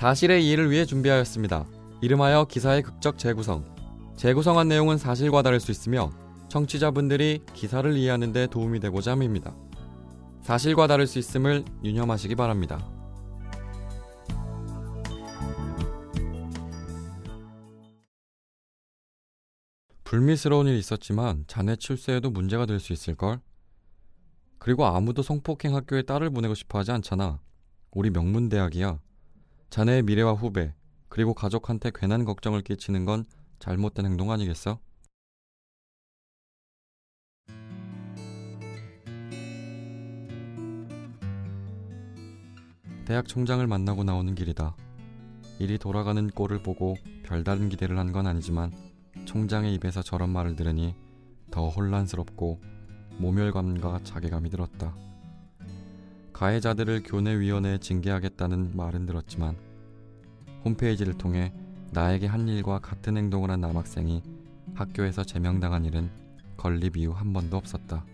[0.00, 1.66] 사실의 이해를 위해 준비하였습니다.
[2.00, 3.66] 이름하여 기사의 극적 재구성.
[4.16, 6.10] 재구성한 내용은 사실과 다를 수 있으며
[6.48, 9.54] 청취자분들이 기사를 이해하는 데 도움이 되고자 함입니다.
[10.40, 12.82] 사실과 다를 수 있음을 유념하시기 바랍니다.
[20.04, 23.42] 불미스러운 일이 있었지만 자네 출세에도 문제가 될 수 있을걸?
[24.58, 27.42] 그리고 아무도 성폭행 학교에 딸을 보내고 싶어 하지 않잖아.
[27.90, 28.98] 우리 명문대학이야.
[29.70, 30.74] 자네의 미래와 후배,
[31.08, 33.24] 그리고 가족한테 괜한 걱정을 끼치는 건
[33.60, 34.80] 잘못된 행동 아니겠어?
[43.04, 44.76] 대학 총장을 만나고 나오는 길이다.
[45.58, 48.72] 일이 돌아가는 꼴을 보고 별다른 기대를 한 건 아니지만
[49.24, 50.94] 총장의 입에서 저런 말을 들으니
[51.50, 52.60] 더 혼란스럽고
[53.18, 54.94] 모멸감과 자괴감이 들었다.
[56.40, 59.58] 가해자들을 교내위원회에 징계하겠다는 말은 들었지만
[60.64, 61.52] 홈페이지를 통해
[61.92, 64.22] 나에게 한 일과 같은 행동을 한 남학생이
[64.74, 66.10] 학교에서 제명당한 일은
[66.56, 68.06] 건립 이후 한 번도 없었다.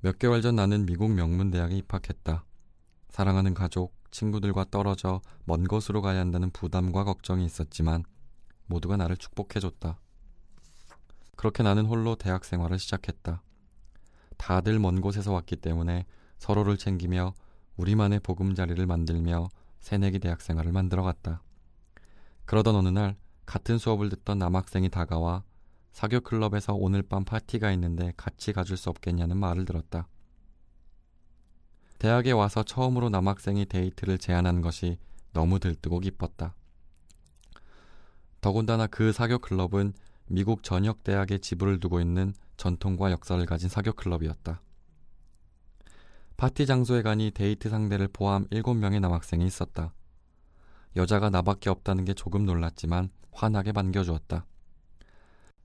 [0.00, 2.44] 몇 개월 전 나는 미국 명문대학에 입학했다.
[3.10, 8.02] 사랑하는 가족, 친구들과 떨어져 먼 곳으로 가야 한다는 부담과 걱정이 있었지만
[8.66, 10.00] 모두가 나를 축복해줬다.
[11.36, 13.40] 그렇게 나는 홀로 대학 생활을 시작했다.
[14.36, 16.06] 다들 먼 곳에서 왔기 때문에
[16.44, 17.32] 서로를 챙기며
[17.78, 19.48] 우리만의 보금자리를 만들며
[19.80, 21.42] 새내기 대학 생활을 만들어갔다.
[22.44, 25.42] 그러던 어느 날 같은 수업을 듣던 남학생이 다가와
[25.92, 30.06] 사교 클럽에서 오늘 밤 파티가 있는데 같이 가줄 수 없겠냐는 말을 들었다.
[31.98, 34.98] 대학에 와서 처음으로 남학생이 데이트를 제안한 것이
[35.32, 36.54] 너무 들뜨고 기뻤다.
[38.42, 39.94] 더군다나 그 사교 클럽은
[40.26, 44.60] 미국 전역 대학에 지부를 두고 있는 전통과 역사를 가진 사교 클럽이었다.
[46.36, 49.94] 파티 장소에 가니 데이트 상대를 포함 7명의 남학생이 있었다.
[50.96, 54.46] 여자가 나밖에 없다는 게 조금 놀랐지만 환하게 반겨주었다.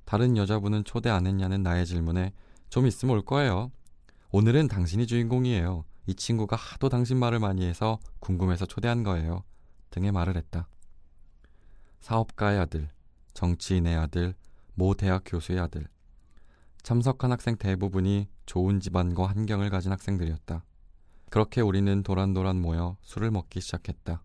[0.06, 2.34] 다른 여자분은 초대 안 했냐는 나의 질문에
[2.70, 3.72] 좀 있으면 올 거예요.
[4.32, 5.86] 오늘은 당신이 주인공이에요.
[6.08, 9.44] 이 친구가 하도 당신 말을 많이 해서 궁금해서 초대한 거예요.
[9.90, 10.68] 등의 말을 했다.
[12.00, 12.90] 사업가의 아들,
[13.34, 14.34] 정치인의 아들,
[14.74, 15.88] 모 대학 교수의 아들.
[16.84, 20.64] 참석한 학생 대부분이 좋은 집안과 환경을 가진 학생들이었다.
[21.30, 24.24] 그렇게 우리는 도란도란 모여 술을 먹기 시작했다.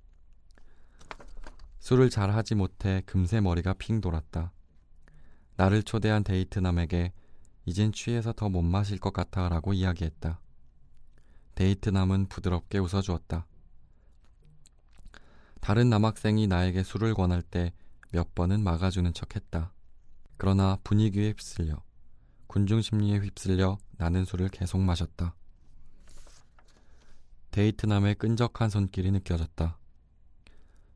[1.81, 4.53] 술을 잘 하지 못해 금세 머리가 핑 돌았다.
[5.57, 7.13] 나를 초대한 데이트남에게
[7.67, 10.41] 이젠 취해서 더 못 마실 것 같아 라고 이야기했다.
[11.55, 13.47] 데이트남은 부드럽게 웃어주었다.
[15.61, 17.73] 다른 남학생이 나에게 술을 권할 때
[18.15, 19.73] 몇 번은 막아주는 척 했다.
[20.37, 21.83] 그러나 분위기에 휩쓸려,
[22.55, 25.35] 군중 심리에 휩쓸려 나는 술을 계속 마셨다.
[27.51, 29.77] 데이트남의 끈적한 손길이 느껴졌다.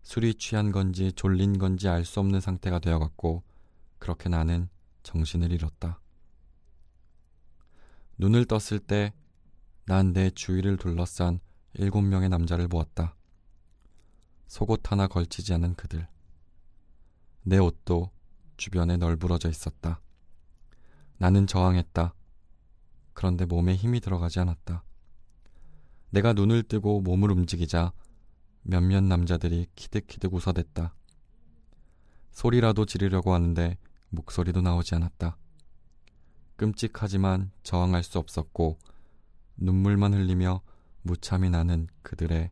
[0.04, 3.42] 술이 취한 건지 졸린 건지 알 수 없는 상태가 되어갔고
[3.98, 4.68] 그렇게 나는
[5.02, 6.00] 정신을 잃었다.
[8.18, 9.12] 눈을 떴을 때
[9.86, 11.40] 난 내 주위를 둘러싼
[11.74, 13.16] 일곱 명의 남자를 보았다.
[14.46, 16.06] 속옷 하나 걸치지 않은 그들.
[17.42, 18.12] 내 옷도
[18.56, 20.00] 주변에 널브러져 있었다.
[21.18, 22.14] 나는 저항했다.
[23.12, 24.84] 그런데 몸에 힘이 들어가지 않았다.
[26.10, 27.92] 내가 눈을 뜨고 몸을 움직이자
[28.62, 30.94] 몇몇 남자들이 키득키득 웃어댔다.
[32.30, 33.76] 소리라도 지르려고 하는데
[34.10, 35.36] 목소리도 나오지 않았다.
[36.56, 38.78] 끔찍하지만 저항할 수 없었고
[39.56, 40.62] 눈물만 흘리며
[41.02, 42.50] 무참히 나는 그들의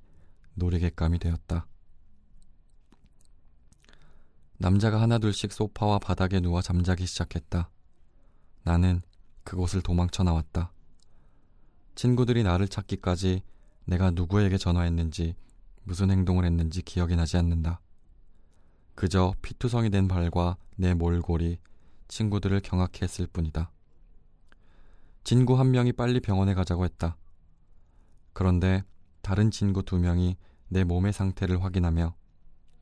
[0.55, 1.67] 놀이객감이 되었다.
[4.59, 7.71] 남자가 하나둘씩 소파와 바닥에 누워 잠자기 시작했다.
[8.67, 9.01] 나는
[9.45, 10.73] 그곳을 도망쳐 나왔다.
[11.95, 13.43] 친구들이 나를 찾기까지
[13.85, 15.37] 내가 누구에게 전화했는지
[15.85, 17.81] 무슨 행동을 했는지 기억이 나지 않는다.
[18.97, 21.61] 그저 피투성이 된 발과 내 몰골이
[22.09, 23.71] 친구들을 경악해 했을 뿐이다.
[25.23, 27.17] 친구 한 명이 빨리 병원에 가자고 했다.
[28.33, 28.83] 그런데
[29.23, 30.37] 다른 친구 두 명이
[30.71, 32.17] 내 몸의 상태를 확인하며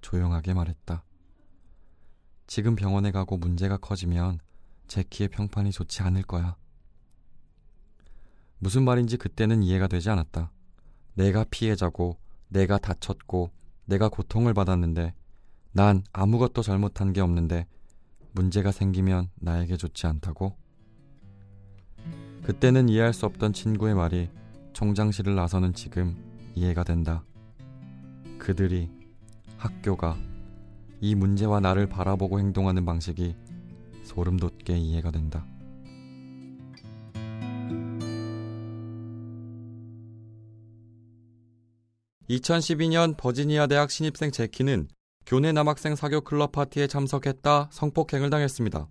[0.01, 1.05] 조용하게 말했다.
[2.47, 4.41] 지금 병원에 가고 문제가 커지면
[4.94, 6.55] 제 키의 평판이 좋지 않을 거야.
[8.61, 10.52] 무슨 말인지 그때는 이해가 되지 않았다.
[11.14, 13.50] 내가 피해자고, 내가 다쳤고,
[13.87, 15.12] 내가 고통을 받았는데,
[15.73, 17.67] 난 아무것도 잘못한 게 없는데,
[18.35, 20.56] 문제가 생기면 나에게 좋지 않다고?
[22.44, 24.31] 그때는 이해할 수 없던 친구의 말이
[24.75, 26.17] 총장실을 나서는 지금
[26.55, 27.25] 이해가 된다.
[28.38, 28.93] 그들이,
[29.56, 30.17] 학교가,
[31.00, 33.35] 이 문제와 나를 바라보고 행동하는 방식이
[34.05, 35.47] 소름 돋게 이해가 된다.
[42.29, 44.89] 2012년 버지니아 대학 신입생 제키는
[45.27, 48.89] 교내 남학생 사교 클럽 파티에 참석했다 성폭행을 당했습니다.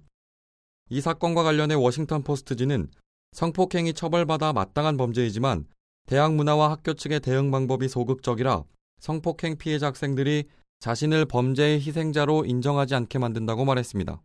[0.90, 2.90] 이 사건과 관련해 워싱턴 포스트지는
[3.32, 5.66] 성폭행이 처벌받아 마땅한 범죄이지만
[6.06, 8.64] 대학 문화와 학교 측의 대응 방법이 소극적이라
[9.00, 10.46] 성폭행 피해자 학생들이
[10.80, 14.22] 자신을 범죄의 희생자로 인정하지 않게 만든다고 말했습니다.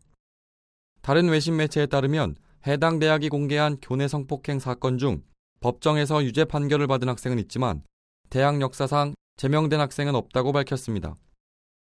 [1.00, 2.37] 다른 외신 매체에 따르면
[2.67, 5.23] 해당 대학이 공개한 교내 성폭행 사건 중
[5.61, 7.83] 법정에서 유죄 판결을 받은 학생은 있지만
[8.31, 11.15] 대학 역사상 제명된 학생은 없다고 밝혔습니다.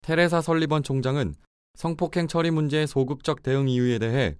[0.01, 1.35] 테레사 설리번 총장은
[1.75, 4.37] 성폭행 처리 문제의 소극적 대응 이유에 대해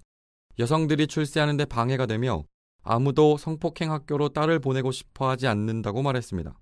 [0.59, 2.43] 여성들이 출세하는 데 방해가 되며
[2.83, 6.57] 아무도 성폭행 학교로 딸을 보내고 싶어 하지 않는다고 말했습니다.